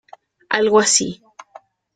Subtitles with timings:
[0.49, 1.21] Algo así...".